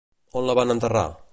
On 0.41 0.47
la 0.49 0.55
van 0.61 0.75
enterrar? 0.77 1.05